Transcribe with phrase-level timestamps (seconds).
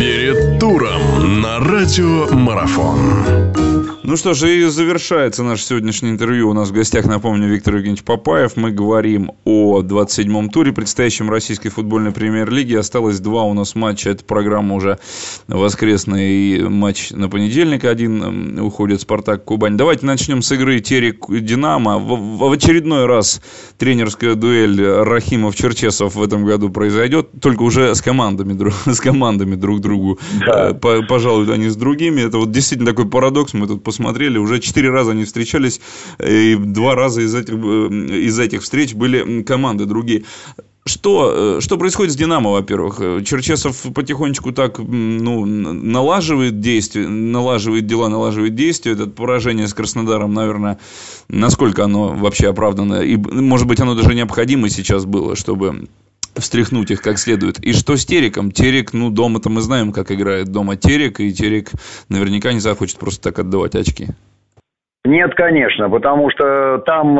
[0.00, 3.50] Перед туром на радио Марафон.
[4.10, 6.50] Ну что ж, и завершается наше сегодняшнее интервью.
[6.50, 8.56] У нас в гостях, напомню, Виктор Евгеньевич Папаев.
[8.56, 12.74] Мы говорим о 27-м туре, предстоящем российской футбольной премьер-лиги.
[12.74, 14.10] Осталось два у нас матча.
[14.10, 14.98] Это программа уже
[15.46, 17.84] воскресный матч на понедельник.
[17.84, 19.76] Один уходит «Спартак» Кубань.
[19.76, 22.00] Давайте начнем с игры Терек-Динамо.
[22.00, 23.40] В, очередной раз
[23.78, 27.28] тренерская дуэль Рахимов-Черчесов в этом году произойдет.
[27.40, 28.58] Только уже с командами,
[28.92, 30.18] с командами друг другу.
[30.46, 30.70] Да.
[30.70, 32.22] Э, пожалуй, они с другими.
[32.22, 33.54] Это вот действительно такой парадокс.
[33.54, 35.80] Мы тут посмотрели, уже четыре раза они встречались,
[36.24, 37.88] и два раза из этих, э,
[38.26, 40.24] из этих встреч были команды другие.
[40.86, 43.24] Что, э, что происходит с «Динамо», во-первых?
[43.24, 48.92] Черчесов потихонечку так ну, налаживает действия, налаживает дела, налаживает действия.
[48.92, 50.78] Это поражение с Краснодаром, наверное,
[51.28, 53.02] насколько оно вообще оправдано?
[53.02, 55.88] И, может быть, оно даже необходимо сейчас было, чтобы
[56.40, 57.58] встряхнуть их как следует.
[57.60, 58.50] И что с Тереком?
[58.52, 61.70] Терек, ну, дома-то мы знаем, как играет дома Терек, и Терек
[62.08, 64.08] наверняка не захочет просто так отдавать очки.
[65.06, 67.18] Нет, конечно, потому что там,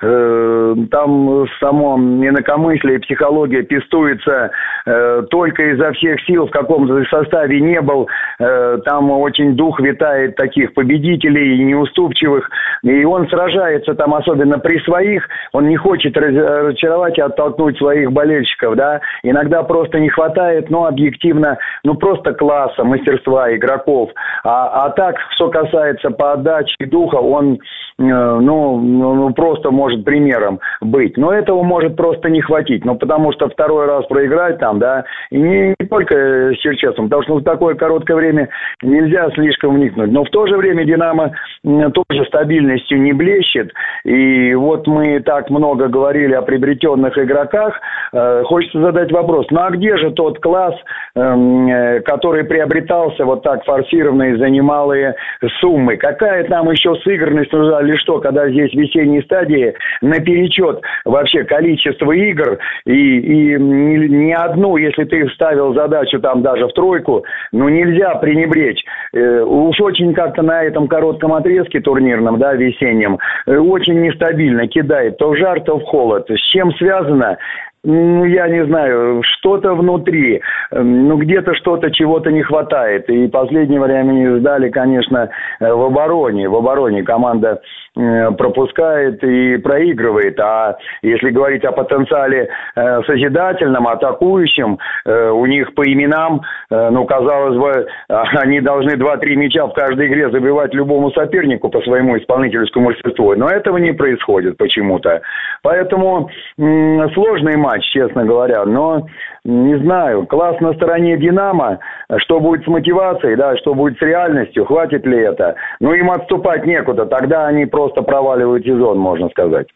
[0.00, 4.52] э, там само инакомыслие и психология пестуется
[4.86, 8.08] э, только изо всех сил, в каком составе не был.
[8.38, 12.48] Э, там очень дух витает таких победителей, неуступчивых.
[12.84, 18.76] И он сражается там, особенно при своих, он не хочет разочаровать и оттолкнуть своих болельщиков,
[18.76, 19.00] да.
[19.24, 24.10] Иногда просто не хватает, но объективно, ну просто класса, мастерства игроков.
[24.44, 27.58] А, а так, что касается по отдаче духа, он э,
[27.98, 31.16] ну, ну, просто может примером быть.
[31.16, 32.84] Но этого может просто не хватить.
[32.84, 37.22] Ну, потому что второй раз проиграть там, да, и не, не только с Черчесом, потому
[37.22, 38.48] что в такое короткое время
[38.82, 40.10] нельзя слишком вникнуть.
[40.10, 43.72] Но в то же время «Динамо» тоже стабильностью не блещет.
[44.04, 47.80] И вот мы так много говорили о приобретенных игроках.
[48.12, 50.74] Э, хочется задать вопрос, ну а где же тот класс,
[51.14, 55.14] эм, э, который приобретался вот так форсированно и за немалые
[55.60, 55.96] суммы?
[55.96, 62.58] Какая там еще сыгранность нужна или что, когда здесь весенние стадии наперечет вообще количество игр
[62.84, 68.84] и, и ни, одну, если ты ставил задачу там даже в тройку, ну нельзя пренебречь.
[69.12, 75.18] Э, уж очень как-то на этом коротком отрезке турнирном, да, весеннем, э, очень нестабильно кидает
[75.18, 76.28] то в жар, то в холод.
[76.28, 77.38] С чем связано?
[77.86, 83.08] ну, я не знаю, что-то внутри, ну, где-то что-то, чего-то не хватает.
[83.08, 86.48] И последнее время не сдали, конечно, э, в обороне.
[86.48, 87.60] В обороне команда
[87.98, 90.38] Э, пропускает и проигрывает.
[90.38, 97.86] А если говорить о потенциале э, созидательном, атакующем, у них по именам, ну, казалось бы,
[98.08, 103.34] они должны 2-3 мяча в каждой игре забивать любому сопернику по своему исполнительскому мастерству.
[103.34, 105.22] Но этого не происходит почему-то.
[105.62, 108.64] Поэтому сложный матч, честно говоря.
[108.64, 109.06] Но
[109.46, 111.78] не знаю, класс на стороне «Динамо»,
[112.18, 115.54] что будет с мотивацией, да, что будет с реальностью, хватит ли это.
[115.80, 119.68] Ну, им отступать некуда, тогда они просто проваливают сезон, можно сказать.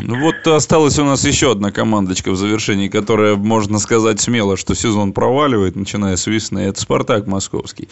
[0.00, 4.74] Ну вот осталась у нас еще одна командочка в завершении, которая, можно сказать смело, что
[4.74, 6.60] сезон проваливает, начиная с весны.
[6.60, 7.88] Это «Спартак» московский.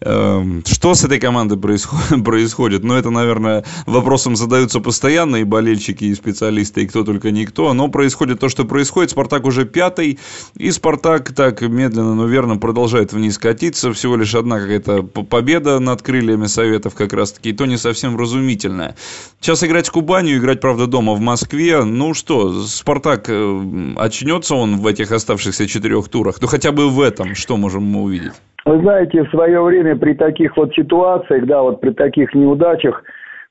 [0.00, 1.58] Эм, что с этой командой
[2.24, 2.84] происходит?
[2.84, 7.74] Ну, это, наверное, вопросом задаются постоянно и болельщики, и специалисты, и кто только никто.
[7.74, 9.10] Но происходит то, что происходит.
[9.10, 10.20] «Спартак» уже пятый,
[10.54, 13.92] и «Спартак» так медленно, но верно продолжает вниз катиться.
[13.92, 18.94] Всего лишь одна какая-то победа над крыльями Советов как раз-таки, и то не совсем разумительная.
[19.40, 21.84] Сейчас играть с Кубанью, играть, правда, дома в Москве, Москве.
[21.84, 23.60] Ну что, Спартак, э,
[23.96, 26.36] очнется он в этих оставшихся четырех турах?
[26.40, 28.32] Ну хотя бы в этом, что можем мы увидеть?
[28.66, 33.02] Вы знаете, в свое время при таких вот ситуациях, да, вот при таких неудачах,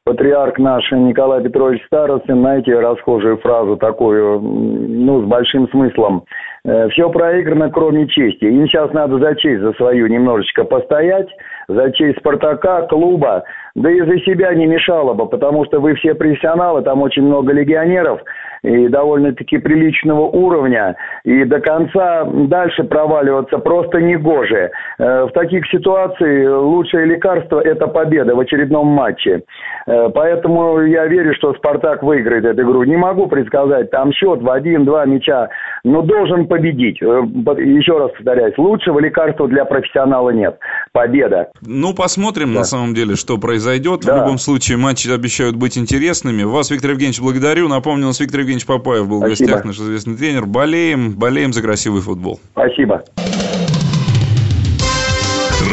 [0.03, 6.23] патриарх наш Николай Петрович Старостин, знаете, расхожую фразу такую, ну, с большим смыслом.
[6.66, 8.45] Э, Все проиграно, кроме чести.
[8.45, 11.29] Им сейчас надо за честь за свою немножечко постоять,
[11.67, 13.44] за честь Спартака, клуба,
[13.75, 17.53] да и за себя не мешало бы, потому что вы все профессионалы, там очень много
[17.53, 18.22] легионеров
[18.62, 24.72] и довольно-таки приличного уровня, и до конца дальше проваливаться просто негоже.
[24.97, 29.43] Э, в таких ситуациях лучшее лекарство– это победа в очередном матче.
[29.88, 32.84] Э, поэтому я верю, что «Спартак» выиграет эту игру.
[32.84, 35.49] Не могу предсказать, там счет в один-два мяча,
[35.84, 37.02] но должен победить.
[37.02, 40.58] Э, еще раз повторяюсь, лучшего лекарства для профессионала нет.
[40.91, 41.49] Победа.
[41.66, 42.59] Ну, посмотрим да.
[42.59, 44.01] на самом деле, что произойдет произойдет.
[44.01, 44.16] Да.
[44.16, 46.43] В любом случае, матчи обещают быть интересными.
[46.43, 47.67] Вас, Виктор Евгеньевич, благодарю.
[47.67, 49.47] Напомню, у нас Виктор Евгеньевич Папаев был Спасибо.
[49.47, 50.45] в гостях, наш известный тренер.
[50.45, 52.39] Болеем, болеем за красивый футбол.
[52.51, 53.03] Спасибо.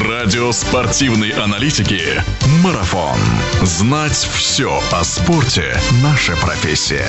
[0.08, 2.00] Радио спортивной аналитики
[2.62, 3.19] «Марафон».
[3.62, 7.06] Знать все о спорте– наша профессия.